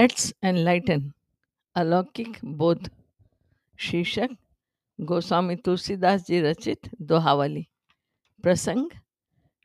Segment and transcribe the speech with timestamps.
[0.00, 1.12] Let's enlighten
[1.74, 2.90] अलौकिक बोध।
[3.78, 4.28] शीर्षक,
[5.00, 7.66] गोस्वामी तुलसीदास जी रचित दोहावली।
[8.42, 8.90] प्रसंग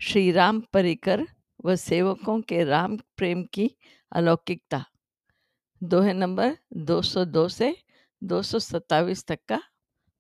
[0.02, 1.27] श्री राम परिकर
[1.66, 3.76] व सेवकों के राम प्रेम की
[4.12, 4.85] अलौकिकता।
[5.84, 7.77] दोहे नंबर 202 से
[8.23, 9.63] 227 तक का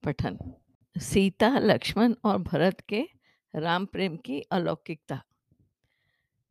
[0.03, 0.37] पठन।
[0.97, 3.07] सीता, लक्ष्मण और भरत के
[3.55, 5.23] राम प्रेम की अलौकिकता।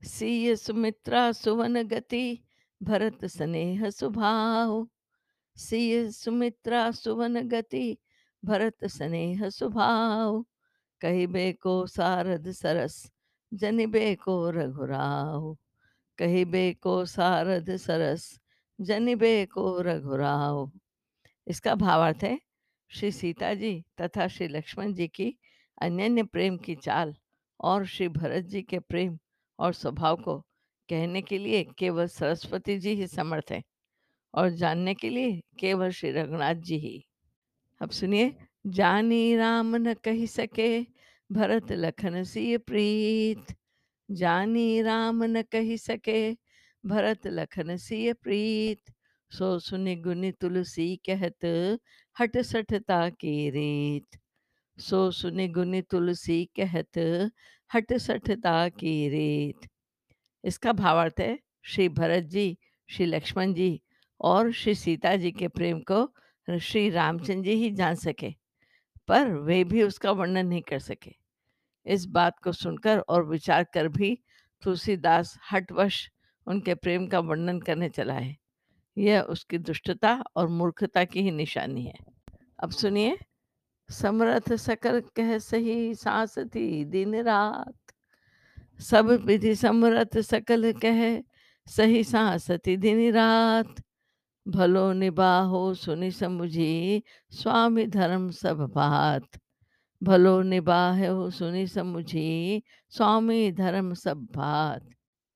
[0.05, 2.44] सीय सुमित्रा सुवन गति
[2.84, 4.88] भरत स्नेह सुभाव।
[5.56, 7.98] सिय सुमित्रा सुवन गति,
[8.45, 10.47] भरत स्नेह सुभाव।
[11.01, 13.12] कहिबे को सारद सरस,
[13.55, 15.58] जनिबे को रघुराव।
[16.19, 18.41] कहिबे को सारद सरस,
[18.81, 20.73] जनिबे को रघुराव।
[21.47, 22.41] इसका भावार्थ है,
[22.89, 25.39] श्री सीता जी तथा श्री लक्ष्मण जी की
[25.83, 27.14] अनन्य प्रेम की चाल
[27.61, 29.19] और श्री भरत जी के प्रेम
[29.58, 30.47] और स्वभाव को
[30.88, 33.62] कहने के लिए केवल सरस्वती जी ही समर्थ हैं
[34.34, 37.04] और जानने के लिए केवल श्री रघुनाथ जी ही।
[37.80, 38.34] अब सुनिए,
[38.66, 40.86] जानी राम न कही सके,
[41.32, 43.55] भरत लखन सी प्रीत।
[44.10, 46.32] जानी राम न कही सके,
[46.86, 48.80] भरत लखन सिय प्रीत।
[49.30, 51.44] सो सुनि गुनि तुलसी कहत,
[52.20, 54.18] हट सठता की रीत।
[54.78, 56.98] सो सुनि गुनि तुलसी कहत,
[57.74, 59.68] हट सठता की रीत।
[60.45, 63.81] इसका भावार्थ है श्री भरत जी, श्री लक्ष्मण जी
[64.20, 66.14] और श्री सीता जी के प्रेम को
[66.48, 68.34] श्री रामचंद्र जी ही जान सके,
[69.09, 71.14] पर वे भी उसका वर्णन नहीं कर सके।
[71.86, 74.19] इस बात को सुनकर और विचार कर भी
[74.62, 76.09] तुलसीदास हटवश
[76.47, 78.36] उनके प्रेम का वर्णन करने चला है।
[78.98, 81.98] यह उसकी दुष्टता और मूर्खता की ही निशानी है।
[82.58, 83.18] अब सुनिए,
[83.91, 87.93] समरथ सकल कह सही सांस थी दिन रात।
[88.80, 91.23] सब विधि समरथ सकल कह,
[91.67, 93.74] सही सांस दिन रात।
[94.48, 99.29] भलो निबाहो सुनि समुझी, स्वामी धर्म सब बात।
[100.02, 104.91] भलो निबाहो सुनि समुझी, स्वामी धर्म सब बात।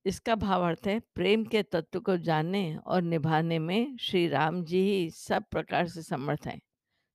[0.05, 5.11] इसका भावार्थ है, प्रेम के तत्व को जानने और निभाने में श्री राम जी ही
[5.11, 6.61] सब प्रकार से समर्थ हैं।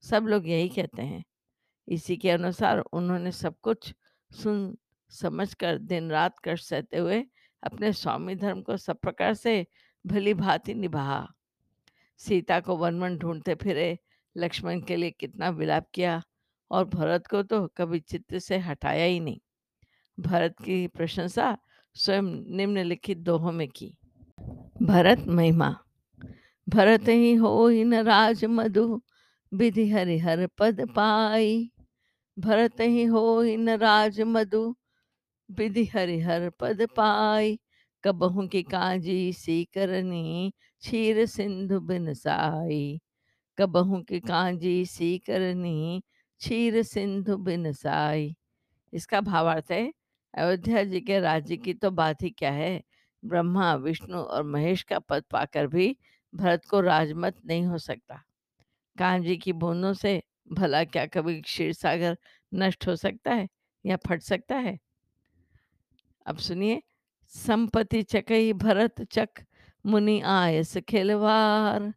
[0.02, 1.24] सब लोग यही कहते हैं।
[1.88, 3.94] इसी के अनुसार उन्होंने सब कुछ
[4.32, 4.78] सुन
[5.14, 7.24] समझकर दिन रात कष्ट सहते हुए
[7.64, 9.66] अपने स्वामी धर्म को सब प्रकार से
[10.06, 11.34] भली भांति निभा
[12.18, 14.00] सीता को वन वन ढूंढते फिरे,
[14.38, 16.22] लक्ष्मण के लिए कितना विलाप किया
[16.72, 19.40] और भरत को तो कभी चित्त से हटाया ही नहीं।
[20.20, 21.58] भरत की प्रशंसा
[21.96, 22.24] स्वयं
[22.58, 23.98] निम्नलिखित दोहों में की।
[24.82, 25.76] भरत महिमा,
[26.70, 29.02] भरत ही हो ही न राज मधु,
[29.54, 31.72] विधि हरिहर पद पाई।
[32.40, 34.76] भरत ही हो ही न राज मधु
[35.50, 37.60] विधि हरिहर पद पाई,
[38.04, 43.00] कबहू की काजी सी करनी क्षीर सिंधु बिन साई।
[43.58, 46.04] कबहू की कांजी सी करनी
[46.40, 48.36] क्षीर सिंधु बिन साई।
[48.94, 49.94] इसका भावार्थ है,
[50.34, 52.82] अयोध्या जी के राज्य की तो बात ही क्या है?
[53.24, 55.98] ब्रह्मा, विष्णु और महेश का पद पाकर भी
[56.34, 58.22] भरत को राजमत नहीं हो सकता।
[58.98, 60.22] कांजी की बूंदों से
[60.52, 62.18] भला क्या कभी क्षीर सागर
[62.54, 63.48] नष्ट हो सकता है
[63.86, 64.80] या फट सकता है?
[66.26, 66.82] अब सुनिए,
[67.28, 69.30] संपत्ति चकई भरत चक,
[69.86, 71.94] मुनि आयस खिलवार।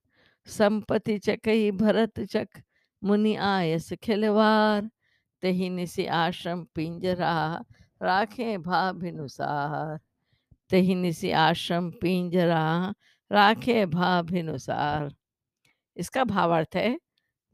[0.47, 2.49] संपत्ति चकई भरत चक,
[3.05, 4.91] मुनि आयस खिलवार।
[5.43, 7.65] तही निसी आश्रम पिंजरा,
[8.03, 9.99] राखे भाभिनुसार
[10.71, 12.95] तही निसी आश्रम पिंजरा,
[13.33, 15.15] राखे भाभिनुसार
[15.97, 16.99] इसका भावार्थ है,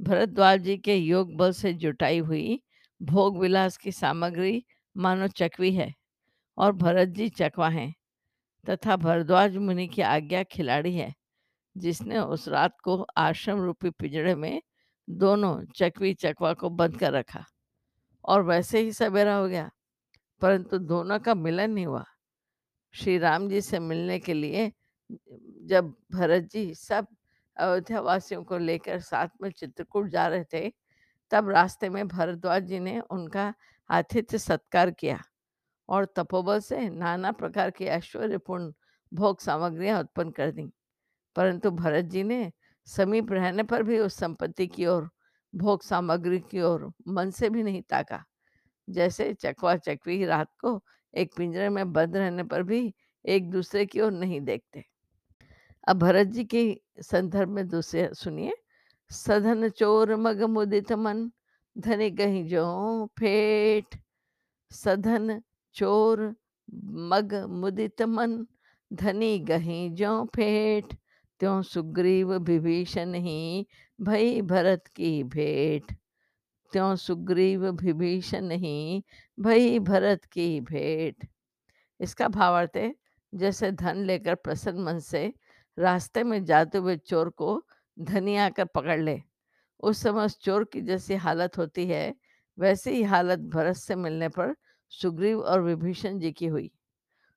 [0.00, 2.62] भरद्वाज जी के योग बल से जुटाई हुई
[3.02, 4.64] भोग विलास की सामग्री
[4.96, 5.92] मानो चकवी है।
[6.62, 7.92] और भरत जी चकवा हैं,
[8.64, 11.12] तथा भरद्वाज मुनि की आज्ञा खिलाड़ी है,
[11.76, 14.62] जिसने उस रात को आश्रम रूपी पिंजड़े में
[15.08, 17.44] दोनों चकवी चकवा को बंद कर रखा।
[18.24, 19.70] और वैसे ही सवेरा हो गया,
[20.42, 22.04] परंतु दोनों का मिलन नहीं हुआ।
[22.94, 24.70] श्री राम जी से मिलने के लिए
[25.66, 27.06] जब भरत जी सब
[27.56, 30.72] अयोध्या वासियों को लेकर साथ में चित्रकूट जा रहे थे,
[31.30, 33.52] तब रास्ते में भरद्वाज जी ने उनका
[33.90, 35.22] आतिथ्य सत्कार किया।
[35.92, 38.72] और तपोबल से नाना प्रकार की ऐश्वर्यपूर्ण
[39.14, 40.72] भोग सामग्रियाँ उत्पन्न कर दी।
[41.36, 42.52] परंतु भरत जी ने
[42.86, 45.10] समीप रहने पर भी उस संपत्ति की ओर,
[45.54, 48.24] भोग सामग्री की ओर मन से भी नहीं ताका।
[48.90, 50.84] जैसे चकवा चकवी रात को
[51.14, 52.94] एक पिंजरे में बंद रहने पर भी
[53.26, 54.84] एक दूसरे की ओर नहीं देखते।
[55.88, 58.52] अब भरत जी के संदर्भ में दूसरे सुनिए।
[59.10, 61.30] सधन चोर मग मुदित मन,
[61.78, 63.86] धनी गही जो फेट।
[64.70, 65.42] सधन
[65.74, 66.34] चोर,
[66.84, 68.46] मग मुदित मन,
[68.90, 70.94] धनी गही जो फेट,
[71.40, 73.66] त्यों सुग्रीव विभीषण ही
[74.00, 75.92] भई भरत की भेंट।
[76.72, 79.04] त्यों सुग्रीव विभीषण ही
[79.40, 81.26] भई भरत की भेंट।
[82.00, 82.94] इसका भावार्थ है,
[83.32, 85.32] जैसे धन लेकर प्रसन्न मन से
[85.78, 87.62] रास्ते में जाते हुए चोर को
[87.98, 89.20] धनी आकर पकड़ ले,
[89.80, 92.14] उस समय उस चोर की जैसी हालत होती है,
[92.58, 94.54] वैसी ही हालत भरत से मिलने पर
[94.92, 96.70] सुग्रीव और विभीषण जी की हुई।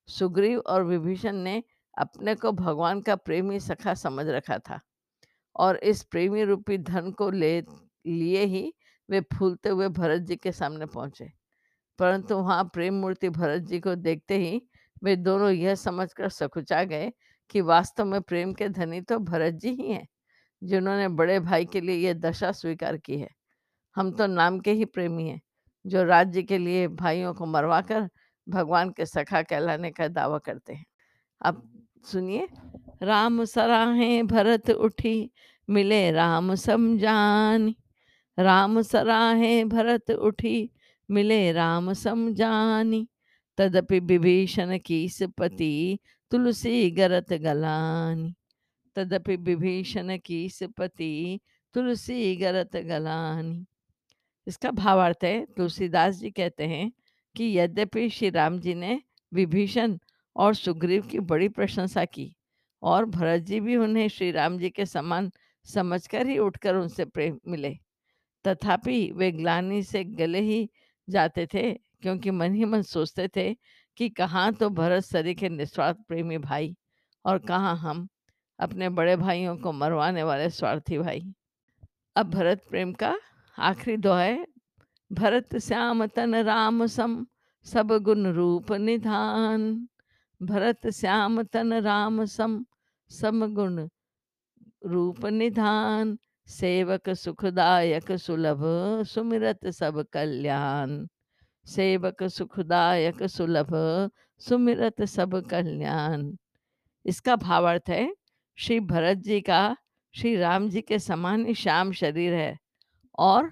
[0.08, 1.64] सुग्रीव और विभीषण ने
[1.98, 4.80] अपने को भगवान का प्रेमी सखा समझ रखा था
[5.56, 7.62] और इस प्रेमी रूपी धन को ले,
[8.06, 8.74] लिए ही
[9.10, 11.32] वे फूलते हुए भरत जी के सामने पहुँचे।
[12.00, 14.62] परंतु वहाँ प्रेम मूर्ति भरत जी को देखते ही
[15.04, 17.12] वे दोनों यह समझकर सकुचा गए
[17.50, 20.08] कि वास्तव में प्रेम के धनी तो भरत जी ही हैं,
[20.64, 23.30] जिन्होंने बड़े भाई के लिए यह दशा स्वीकार की है।
[23.96, 25.42] हम तो नाम के ही प्रेमी हैं।
[25.86, 28.10] जो राज्य के लिए भाइयों को मरवाकर
[28.50, 30.86] भगवान के सखा कहलाने का दावा करते हैं।
[31.42, 32.48] अब सुनिए,
[33.04, 35.32] राम सराहे भरत उठी,
[35.70, 37.76] मिले राम समझान।
[38.40, 40.72] राम सराहे भरत उठी,
[41.12, 43.08] मिले राम समझानी।
[43.58, 46.00] तदपि विभीषण की सपति
[46.32, 48.36] तुलसी गरत गलानी।
[48.96, 51.40] तदपि विभीषण की सपति
[51.74, 53.66] तुलसी गरत गलानी।
[54.48, 56.92] इसका भावार्थ है। तुलसीदास जी कहते हैं
[57.36, 59.02] कि यद्यपि श्री राम जी ने
[59.32, 59.98] विभीषण
[60.36, 62.36] और सुग्रीव की बड़ी प्रशंसा की
[62.82, 65.32] और भरत जी भी उन्हें श्री राम जी के समान
[65.66, 67.78] समझकर ही उठकर उनसे प्रेम मिले
[68.46, 70.70] तथापि वे ग्लानी से गले ही
[71.10, 73.54] जाते थे क्योंकि मन ही मन सोचते थे
[73.98, 76.76] कि कहाँ तो भरत सरी के निस्वार्थ प्रेमी भाई
[77.26, 78.08] और कहाँ हम
[78.60, 81.34] अपने बड़े भाइयों को मरवाने वाले स्वार्थी भाई।
[82.16, 83.16] अब भरत प्रेम का
[83.60, 84.48] आखिरी दोहा है।
[85.12, 87.26] भरत श्याम तन राम सम,
[87.64, 89.88] सब गुण रूप निधान।
[90.42, 92.66] भरत श्याम तन राम सम
[93.10, 93.90] सम गुण
[94.86, 98.62] रूप निधान। सेवक सुखदायक सुलभ,
[99.04, 101.08] सुमिरत सब कल्याण।
[101.66, 103.70] सेवक सुखदायक सुलभ,
[104.40, 106.36] सुमिरत सब कल्याण।
[107.06, 108.16] इसका भावार्थ है,
[108.56, 109.78] श्री भरत जी का,
[110.16, 112.65] श्री राम जी के समान ही श्याम शरीर है।
[113.20, 113.52] और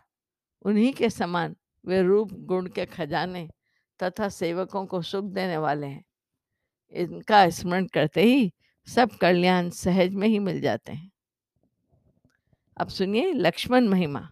[0.66, 1.56] उन्हीं के समान
[1.86, 3.50] वे रूप गुण के खजाने
[4.04, 6.04] तथा सेवकों को सुख देने वाले हैं।
[6.92, 8.54] इनका स्मरण करते ही
[8.88, 11.12] सब कल्याण सहज में ही मिल जाते हैं।
[12.78, 14.32] अब सुनिए लक्ष्मण महिमा।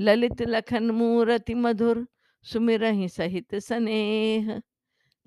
[0.00, 2.08] ललित लखन मूरति मधुर
[2.42, 4.62] सुमिरहि सहित स्नेह।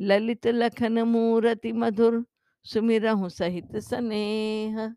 [0.01, 2.25] ललित लखन मूरति मधुर
[2.63, 4.95] सुमिरहु सहित स्नेह।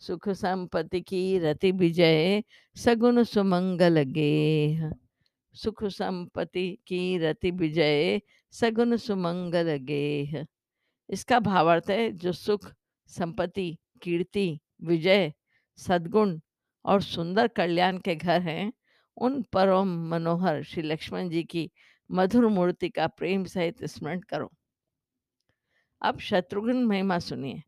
[0.00, 2.42] सुख संपत्ति की रति विजय
[2.76, 4.92] सगुन सुमंगल गेह।
[5.54, 8.20] सुख संपत्ति की रति विजय
[8.50, 10.46] सगुन सुमंगल गेह।
[11.10, 12.72] इसका भावार्थ है जो सुख,
[13.06, 15.32] संपत्ति, कीर्ति, विजय,
[15.76, 16.40] सद्गुण
[16.84, 18.72] और सुंदर कल्याण के घर हैं,
[19.16, 21.70] उन परम मनोहर श्री लक्ष्मण जी की
[22.10, 24.52] मधुर मूर्ति का प्रेम सहित स्मरण करो।
[26.02, 27.62] अब शत्रुघ्न महिमा सुनिए।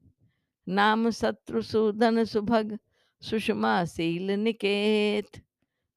[0.68, 2.78] नाम शत्रु सुधन सुभग
[3.22, 5.40] सुषमा शील निकेत।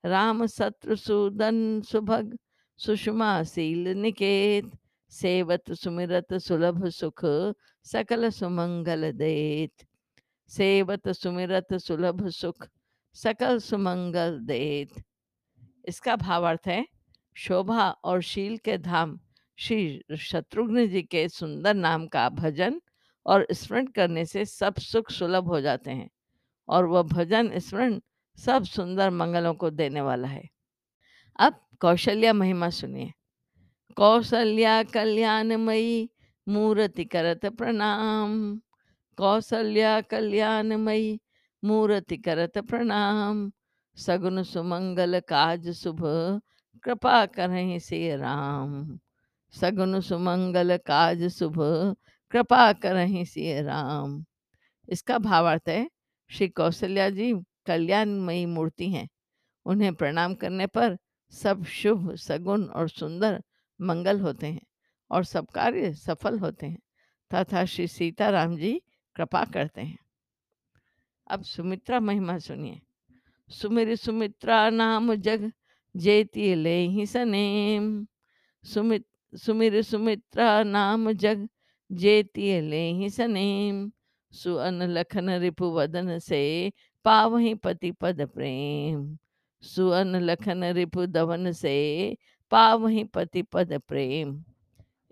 [0.06, 2.38] राम शत्रु सुदन सुभग
[2.78, 4.72] सुषमा शील निकेत।
[5.10, 7.26] सेवत सुमिरत सुलभ सुख
[7.84, 9.86] सकल सुमंगल देत।
[10.48, 12.68] सेवत सुमिरत सुलभ सुख
[13.14, 15.04] सकल सुमंगल देत।
[15.86, 16.86] इसका भावार्थ है,
[17.36, 19.20] शोभा और शील के धाम
[19.58, 22.82] श्री शत्रुघ्न जी के सुंदर नाम का भजन
[23.26, 26.10] और स्मरण करने से सब सुख सुलभ हो जाते हैं
[26.68, 28.00] और वह भजन स्मरण
[28.38, 30.50] सब सुंदर मंगलों को देने वाला है।
[31.40, 33.12] अब कौशल्या महिमा सुनिए।
[33.96, 36.10] कौशल्या कल्याणमयी
[36.48, 38.62] मूर्ति करत प्रणाम।
[39.18, 41.20] कौशल्या कल्याणमयी
[41.64, 43.52] मूर्ति करत प्रणाम।
[43.96, 46.02] सगुन सुमंगल काज शुभ,
[46.84, 49.00] कृपा करहि से राम।
[49.52, 51.56] सगुन सुमंगल काज शुभ
[52.36, 54.26] कृपा करहि से राम।
[54.90, 55.90] इसका भावार्थ है,
[56.30, 57.34] श्री कौशल्या जी
[57.66, 59.10] कल्याणमयी मूर्ति हैं।
[59.66, 60.98] उन्हें प्रणाम करने पर
[61.30, 63.44] सब शुभ, सगुण और सुंदर
[63.82, 64.62] मंगल होते हैं
[65.12, 66.80] और सब कार्य सफल होते हैं,
[67.34, 68.82] तथा श्री सीताराम जी
[69.16, 70.00] कृपा करते हैं।
[71.28, 72.82] अब सुमित्रा महिमा सुनिए।
[73.50, 75.52] सुमिर सुमित्रा नाम जग
[75.96, 78.08] जेती ले ही सनेम।
[78.64, 81.50] सुमित सुमिर सुमित्रा नाम जग
[81.92, 83.92] जेती ले ही सनेम,
[84.32, 86.72] सुअन लखन रिपु वदन से
[87.06, 89.18] पावही पति पद प्रेम।
[89.62, 92.18] सुअन लखन रिपु दवन से
[92.52, 94.44] पावही पति पद प्रेम।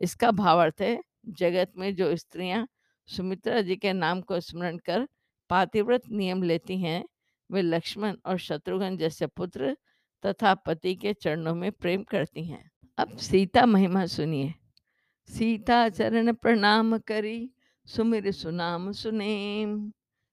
[0.02, 2.68] इसका भावार्थ है, जगत में जो स्त्रियाँ
[3.08, 5.08] सुमित्रा जी के नाम को स्मरण कर
[5.50, 7.04] पातिव्रत नियम लेती हैं,
[7.52, 9.78] वे लक्ष्मण और शत्रुघ्न जैसे पुत्र
[10.26, 14.54] तथा पति के चरणों में प्रेम करती हैं। अब सीता महिमा सुनिए।
[15.28, 17.52] सीता चरण प्रणाम करी,
[17.86, 19.92] सुमिर सुनाम सुनेम।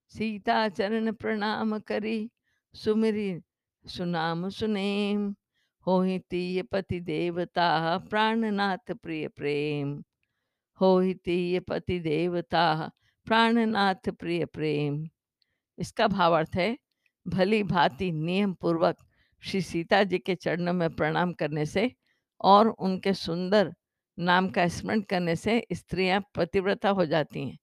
[0.09, 2.31] सीता चरण प्रणाम करी,
[2.75, 3.41] सुमिरी
[3.87, 5.35] सुनाम सुनेम।
[5.87, 10.03] होहि तीय पति देवता, प्राणनाथ प्रिय प्रेम।
[10.81, 12.91] होहि तीय पति देवता,
[13.25, 15.09] प्राणनाथ प्रिय प्रेम।
[15.79, 16.79] इसका भावार्थ है,
[17.29, 18.97] भली भांति नियम पूर्वक
[19.41, 21.93] श्री सीता जी के चरणों में प्रणाम करने से
[22.41, 23.75] और उनके सुंदर
[24.21, 27.59] नाम का स्मरण करने से स्त्रियाँ पतिव्रता हो जाती हैं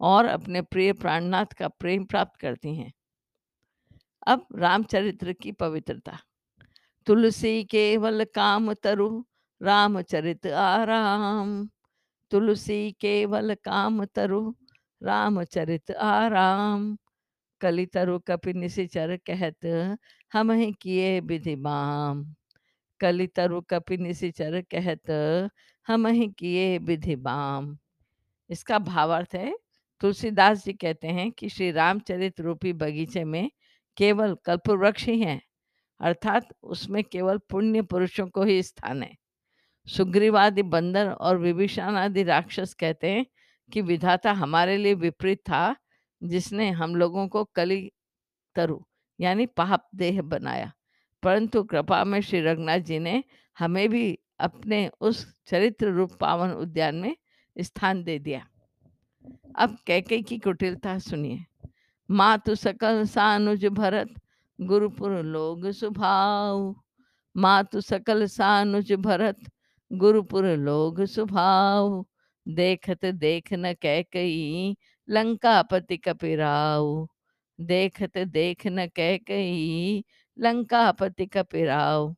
[0.00, 2.92] और अपने प्रिय प्राणनाथ का प्रेम प्राप्त करती हैं।
[4.26, 6.18] अब रामचरित्र की पवित्रता।
[7.06, 9.24] तुलसी केवल काम तरु,
[9.62, 11.68] रामचरित आराम।
[12.30, 14.54] तुलसी केवल काम तरु,
[15.02, 16.98] रामचरित आराम।
[17.60, 19.98] कली तरु कपि निशिचर कहत,
[20.32, 22.34] हम ही किए विधि बाम
[23.00, 25.10] कली तरु कपि निशिचर कहत
[25.86, 27.76] हम ही किए विधि बाम
[28.50, 29.56] इसका भावार्थ है,
[30.00, 33.50] तुलसीदास जी कहते हैं कि श्री रामचरित रूपी बगीचे में
[33.96, 35.40] केवल कल्पवृक्ष ही हैं,
[36.00, 39.14] अर्थात उसमें केवल पुण्य पुरुषों को ही स्थान है।
[39.86, 43.26] सुग्रीवादि बंदर और विभीषण आदि राक्षस कहते हैं
[43.72, 45.76] कि विधाता हमारे लिए विपरीत था,
[46.22, 47.92] जिसने हम लोगों को कली
[48.56, 48.78] तरु,
[49.20, 50.72] यानी पाप देह बनाया।
[51.22, 53.22] परंतु कृपा में श्री रघुनाथ जी ने
[53.58, 57.16] हमें भी अपने उस चरित्र रूप पावन उद्यान में
[57.56, 58.46] स्थान दे दिया।
[59.58, 61.44] अब कैके की कुटिलता सुनिए।
[62.10, 64.14] मातु सकल सानुज भरत,
[64.60, 66.74] गुरुपुर लोग सुभाव
[67.36, 69.38] मातु सकल सानुज भरत,
[69.92, 72.04] गुरुपुर लोग सुभाव
[72.48, 74.76] देखत देख न कह कई
[75.08, 77.08] लंका पति कपिराव
[77.60, 80.04] देखत देख न कह कई
[80.38, 82.14] लंका पति कपिराव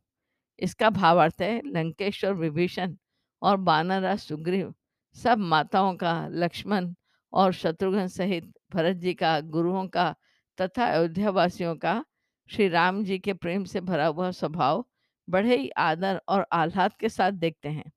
[0.60, 2.96] इसका भावार्थ है लंकेश्वर, विभीषण
[3.42, 4.74] और बानरा सुग्रीव।
[5.14, 6.94] सब माताओं का, लक्ष्मण
[7.32, 10.14] और शत्रुघ्न सहित भरत जी का, गुरुओं का
[10.60, 12.04] तथा अयोध्या वासियों का
[12.50, 14.86] श्री राम जी के प्रेम से भरा हुआ स्वभाव
[15.28, 17.92] बड़े ही आदर और आह्लाद के साथ देखते हैं।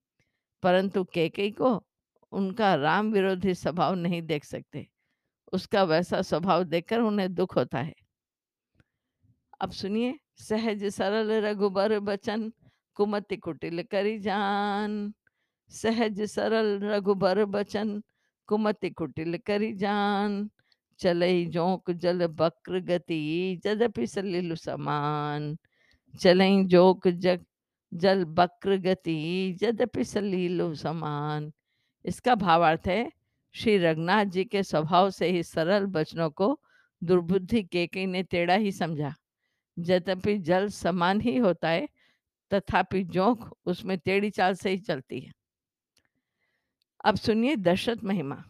[0.64, 1.88] परंतु केकई को
[2.32, 4.88] उनका राम विरोधी स्वभाव नहीं देख सकते।
[5.54, 7.94] उसका वैसा स्वभाव देखकर उन्हें दुख होता है।
[9.62, 12.52] अब सुनिए सहज सरल रघुबर बचन,
[12.96, 15.14] कुमति कुटिल करी जान।
[15.70, 18.04] सहज सरल रघुबर बचन,
[18.48, 20.50] कुमति कुटिल करी जान।
[21.00, 25.58] चलई जोंक जल बक्र गति जदपि सलिल समान।
[26.20, 27.46] चलई जोक जग
[27.94, 31.52] जल बक्र गति जदपि सलीलो समान।
[32.06, 33.12] इसका भावार्थ है,
[33.54, 36.60] श्री रघुनाथ जी के स्वभाव से ही सरल वचनों को
[37.04, 39.16] दुर्बुद्धि केकई ने टेढ़ा ही समझा।
[39.80, 41.90] यद्यपि जल समान ही होता है,
[42.54, 45.32] तथापि जोंक उसमें टेढ़ी चाल से ही चलती है।
[47.06, 48.44] अब सुनिए दशरथ महिमा।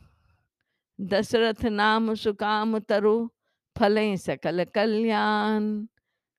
[1.02, 3.32] दशरथ नाम सुकाम तरु,
[3.78, 5.88] फलें सकल कल्याण।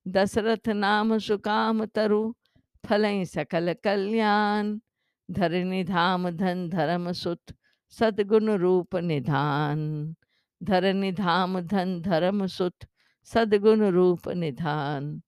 [0.09, 2.35] दशरथ नाम सुकाम तरु,
[2.87, 4.81] फलें सकल कल्याण।
[5.31, 7.41] धरणी धाम धन धर्म सुत,
[7.89, 10.15] सदगुण रूप निधान।
[10.63, 12.77] धरणी धाम धन धर्म सुत
[13.25, 15.23] सदगुण रूप निधान।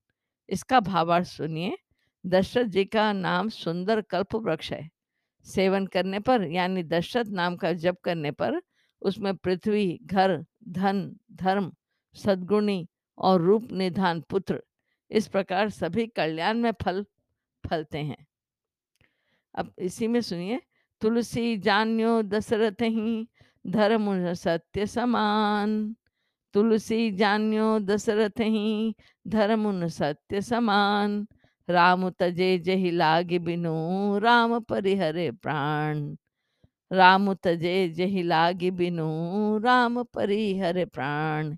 [0.49, 1.79] इसका भावार्थ सुनिए,
[2.27, 4.91] दशरथ जी का नाम सुंदर कल्प वृक्ष है।
[5.45, 8.63] सेवन करने पर, यानी दशरथ नाम का जप करने पर,
[9.03, 11.73] उसमें पृथ्वी, घर, धन, धर्म,
[12.15, 14.63] सद्गुणी और रूप निधान पुत्र,
[15.11, 17.07] इस प्रकार सभी कल्याण में फल,
[17.67, 18.27] फलते हैं।
[19.55, 20.61] अब इसी में सुनिए,
[21.01, 23.29] तुलसी, जान्यो, दशरथ ही,
[23.67, 25.97] धर्म सत्य समान।
[26.55, 28.95] तुलसी जान्यो दशरथ ही
[29.29, 31.27] धर्म सत्य समान।
[31.71, 36.17] राम तजे जहि लागे बिनु, राम परिहरे प्राण।
[36.93, 41.57] राम तजे जहि लागे बिनु, राम परिहरे प्राण।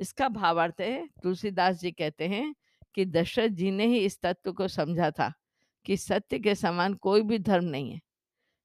[0.00, 2.54] इसका भावार्थ है, तुलसीदास जी कहते हैं
[2.94, 5.32] कि दशरथ जी ने ही इस तत्व को समझा था
[5.84, 8.00] कि सत्य के समान कोई भी धर्म नहीं है।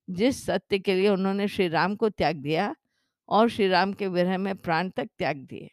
[0.10, 2.76] जिस सत्य के लिए उन्होंने श्री राम को त्याग दिया
[3.30, 5.70] और श्री राम के विरह में प्राण तक त्याग दिए।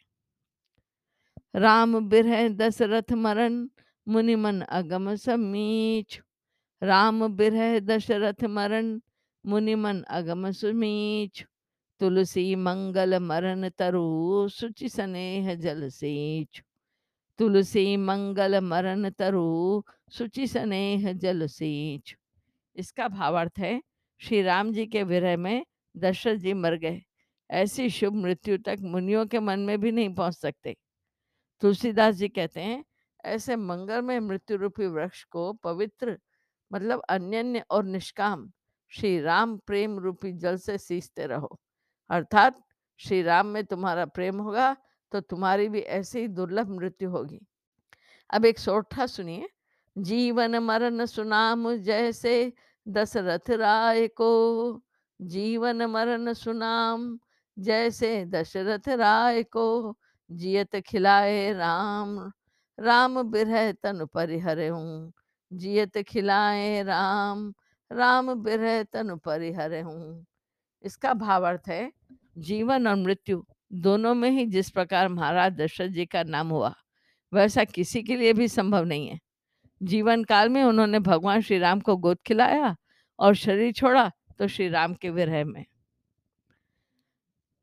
[1.55, 3.67] राम बिरह दशरथ मरण
[4.07, 6.19] मुनि मन अगम समीच
[6.81, 8.99] राम बिरह दशरथ मरण
[9.45, 11.43] मुनि मन अगम सुमीच
[12.01, 16.61] तुलसी मंगल मरण तरु सुचि स्नेह जल सीच
[17.39, 22.15] तुलसी मंगल मरण तरु सुचि स्नेह जल सीच
[22.75, 23.81] इसका भावार्थ है,
[24.21, 27.01] श्री राम जी के विरह में दशरथ जी मर गए।
[27.49, 30.75] ऐसी शुभ मृत्यु तक मुनियों के मन में भी नहीं पहुँच सकते।
[31.61, 32.83] तुलसीदास जी कहते हैं,
[33.25, 36.17] ऐसे मंगलमय मृत्यु रूपी वृक्ष को पवित्र
[36.71, 38.51] मतलब अन्यन्य और निष्काम
[38.91, 41.59] श्री राम प्रेम रूपी जल से सींचते रहो।
[42.09, 42.61] अर्थात
[42.99, 44.75] श्री राम में तुम्हारा प्रेम होगा
[45.11, 47.39] तो तुम्हारी भी ऐसी दुर्लभ मृत्यु होगी।
[48.29, 49.49] अब एक सोठा सुनिए,
[49.97, 52.53] जीवन मरण सुनाम जैसे
[52.87, 54.83] दशरथ राय को,
[55.21, 57.19] जीवन मरण सुनाम
[57.57, 59.95] जैसे दशरथ राय को
[60.29, 62.19] जियत खिलाए राम
[62.77, 65.13] राम बिरह तन हूँ
[65.51, 67.53] जियत खिलाए राम
[67.91, 69.09] राम बिरह तन
[69.83, 70.25] हूँ
[70.83, 71.91] इसका भावार्थ है,
[72.37, 76.73] जीवन और मृत्यु दोनों में ही जिस प्रकार महाराज दशरथ जी का नाम हुआ,
[77.33, 79.19] वैसा किसी के लिए भी संभव नहीं है।
[79.81, 82.75] जीवन काल में उन्होंने भगवान श्री राम को गोद खिलाया
[83.19, 84.09] और शरीर छोड़ा
[84.39, 85.65] तो श्री राम के विरह में।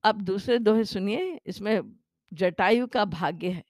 [0.04, 1.80] अब दूसरे दोहे सुनिए, इसमें
[2.32, 3.64] जटायु का भाग्य है।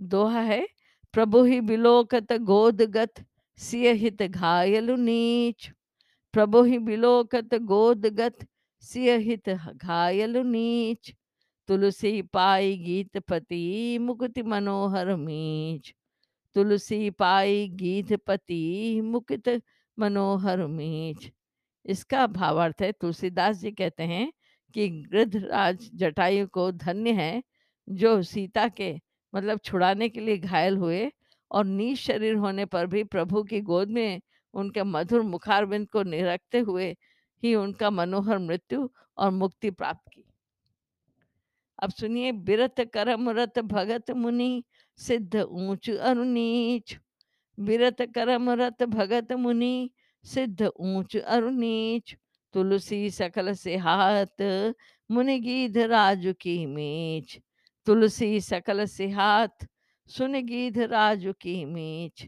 [0.00, 0.68] दोहा है,
[1.12, 3.24] प्रभु ही बिलोकत गोदगत,
[3.58, 5.70] सिय हित घायलु नीच।
[6.32, 8.46] प्रभु ही बिलोकत गोदगत,
[8.80, 11.14] सिय हित घायलु नीच।
[11.68, 15.94] तुलसी पाई गीत पति, मुकुति मनोहर मीच।
[16.54, 19.62] तुलसी पाई गीत पति, मुकुत
[19.98, 21.30] मनोहर मीच।
[21.86, 24.32] इसका भावार्थ है, तुलसीदास जी कहते हैं
[24.74, 27.42] कि गृधराज जटायु को धन्य है,
[27.88, 28.94] जो सीता के
[29.34, 31.10] मतलब छुड़ाने के लिए घायल हुए
[31.50, 34.20] और नीच शरीर होने पर भी प्रभु की गोद में
[34.54, 36.96] उनके मधुर मुखारविंद को निरखते हुए
[37.42, 40.24] ही उनका मनोहर मृत्यु और मुक्ति प्राप्त की।
[41.82, 44.64] अब सुनिए, बिरत करम रत भगत मुनि,
[44.98, 46.96] सिद्ध ऊंच अरुनीच
[47.58, 49.90] बिरत करम रत भगत मुनि,
[50.24, 52.16] सिद्ध ऊंच अरुनीच
[52.54, 54.42] तुलसी सकल से हाथ
[55.10, 57.38] मुनि गीध राजु की मीच।
[57.86, 59.66] तुलसी सकल से हाथ
[60.10, 62.26] सुन गीध राजु की मीच।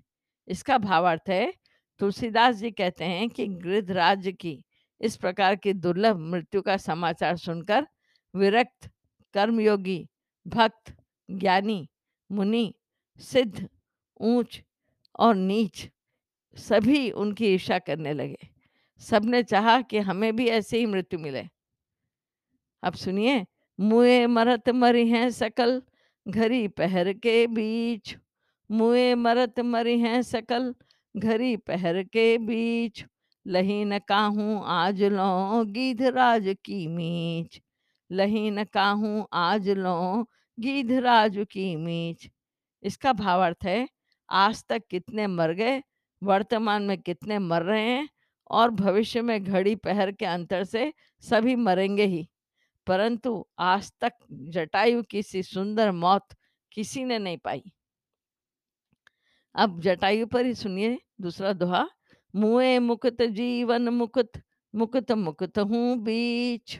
[0.49, 1.53] इसका भावार्थ है,
[2.01, 4.65] तुलसीदास जी कहते हैं कि गृध राज्य की
[5.01, 7.87] इस प्रकार की दुर्लभ मृत्यु का समाचार सुनकर
[8.35, 8.89] विरक्त,
[9.35, 10.09] कर्मयोगी,
[10.47, 10.95] भक्त,
[11.29, 11.89] ज्ञानी,
[12.31, 12.73] मुनि,
[13.21, 13.69] सिद्ध,
[14.21, 14.63] ऊंच
[15.19, 15.89] और नीच
[16.57, 18.52] सभी उनकी ईर्षा करने लगे।
[19.03, 21.49] सबने चाहा कि हमें भी ऐसे ही मृत्यु मिले।
[22.83, 23.45] अब सुनिए,
[23.79, 25.83] मुए मरत मरी हैं सकल
[26.27, 28.17] घरी पहर के बीच।
[28.71, 30.75] मुए मरत मरी हैं सकल
[31.15, 33.05] घरी पहर के बीच।
[33.47, 37.61] लही न काहूँ आज लो गीध राज की मीच।
[38.11, 40.27] लही न काहूँ आज लो
[40.59, 42.29] गीध राज की मीच।
[42.83, 43.89] इसका भावार्थ है,
[44.29, 45.83] आज तक कितने मर गए,
[46.23, 48.09] वर्तमान में कितने मर रहे हैं
[48.53, 50.93] और भविष्य में घड़ी पहर के अंतर से
[51.25, 52.27] सभी मरेंगे ही।
[52.87, 54.13] परंतु आज तक
[54.51, 56.35] जटायु की सी सुंदर मौत
[56.73, 57.63] किसी ने नहीं पाई।
[59.55, 61.87] अब जटायु पर ही सुनिए दूसरा दोहा,
[62.35, 64.41] मुए मुकुत जीवन मुकुत
[64.75, 66.79] मुकुत मुकुत हूँ बीच।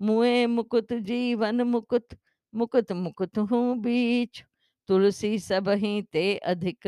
[0.00, 2.16] मुए मुकुत जीवन मुकुत
[2.54, 4.42] मुकुत मुकुत हूँ बीच।
[4.88, 6.86] तुलसी सब ही ते अधिक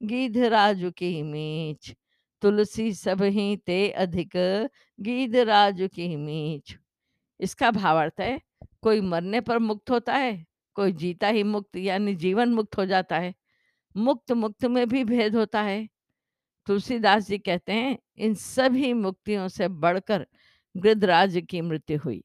[0.00, 1.94] गीध राजू की मीच।
[2.42, 4.30] तुलसी सब ही ते अधिक
[5.00, 6.78] गीध राजु की मीच
[7.40, 8.40] इसका भावार्थ है,
[8.82, 13.18] कोई मरने पर मुक्त होता है, कोई जीता ही मुक्त, यानी जीवन मुक्त हो जाता
[13.18, 13.34] है।
[13.96, 15.88] मुक्त मुक्त में भी भेद होता है।
[16.66, 20.26] तुलसीदास जी कहते हैं, इन सभी मुक्तियों से बढ़कर
[20.76, 22.24] गृधराज की मृत्यु हुई।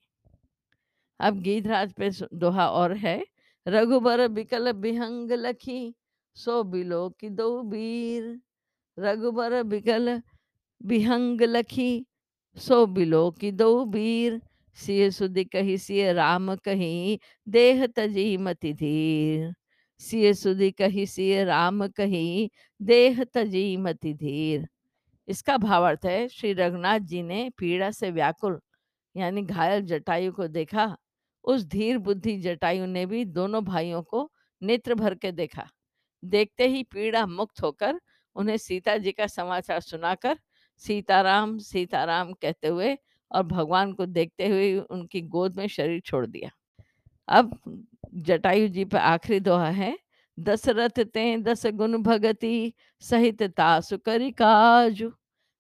[1.19, 3.26] अब गीधराज पे दोहा और है,
[3.67, 5.95] रघुबर बिकल बिहंग लखी,
[6.36, 8.41] सो बिलो की दो बीर
[8.98, 10.22] रघुबर बिकल
[10.82, 12.06] बिहंग लखी,
[12.58, 14.42] सो बिलो की दो बीर
[14.78, 19.54] सिय सुधि कही, सिय राम कही, देह तजी मति धीर।
[20.02, 22.50] सिय सुधि कही, सिय राम कही,
[22.82, 24.68] देह तजी मति धीर।
[25.28, 28.60] इसका भावार्थ है, श्री रघुनाथ जी ने पीड़ा से व्याकुल,
[29.16, 30.96] यानी घायल जटायु को देखा।
[31.44, 35.68] उस धीर बुद्धि जटायु ने भी दोनों भाइयों को नेत्र भर के देखा।
[36.24, 38.00] देखते ही पीड़ा मुक्त होकर
[38.36, 40.38] उन्हें सीता जी का समाचार सुनाकर
[40.78, 42.98] सीताराम सीताराम कहते हुए
[43.32, 46.50] और भगवान को देखते हुए उनकी गोद में शरीर छोड़ दिया।
[47.28, 47.60] अब
[48.13, 49.98] जटायु जी पर आखिरी दोहा है,
[50.38, 55.12] दशरथ ते दस गुण भगति, सहित तासु करी काजु।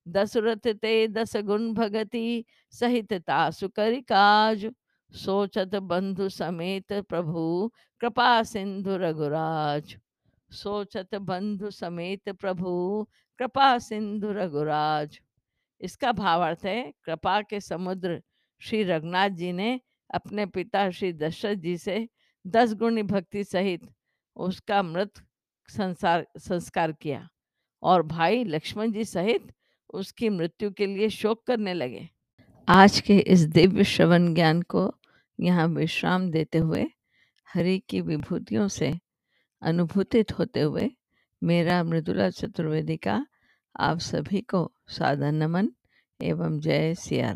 [0.07, 4.69] दशरथ ते दस गुण भगति, सहित तासु करि काज।
[5.11, 9.97] सोचत बंधु समेत प्रभु, कृपा सिंधु रघुराज।
[10.53, 13.07] सोचत बंधु समेत प्रभु,
[13.39, 15.19] कृपा सिंधु रघुराज।
[15.81, 18.21] इसका भावार्थ है, कृपा के समुद्र
[18.61, 22.07] श्री रघुनाथ जी ने अपने पिता श्री दशरथ जी से
[22.45, 23.87] दस गुणी भक्ति सहित
[24.35, 25.21] उसका मृत
[25.69, 27.27] संसार, संस्कार किया
[27.83, 29.51] और भाई लक्ष्मण जी सहित
[29.93, 32.07] उसकी मृत्यु के लिए शोक करने लगे।
[32.67, 34.91] आज के इस दिव्य श्रवण ज्ञान को
[35.39, 36.85] यहाँ विश्राम देते हुए
[37.47, 38.93] हरि की विभूतियों से
[39.63, 40.89] अनुभूतित होते हुए
[41.41, 43.25] मेरा मृदुला चतुर्वेदी का
[43.79, 45.69] आप सभी को सादर नमन
[46.21, 47.31] एवं जय सिया